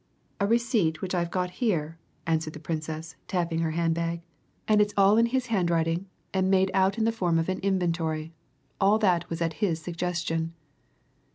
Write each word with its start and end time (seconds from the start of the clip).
"A 0.39 0.47
receipt 0.47 1.03
which 1.03 1.13
I've 1.13 1.29
got 1.29 1.51
here," 1.61 1.99
answered 2.25 2.53
the 2.53 2.59
Princess, 2.59 3.17
tapping 3.27 3.59
her 3.59 3.69
hand 3.69 3.93
bag. 3.93 4.23
"And 4.67 4.81
it's 4.81 4.95
all 4.97 5.15
in 5.19 5.27
his 5.27 5.45
handwriting, 5.53 6.07
and 6.33 6.49
made 6.49 6.71
out 6.73 6.97
in 6.97 7.03
the 7.05 7.11
form 7.11 7.37
of 7.37 7.49
an 7.49 7.59
inventory 7.59 8.33
all 8.79 8.97
that 8.97 9.29
was 9.29 9.43
at 9.43 9.53
his 9.61 9.79
suggestion." 9.79 10.55